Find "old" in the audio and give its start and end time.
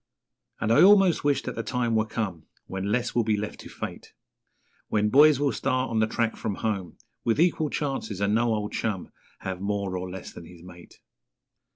8.55-8.71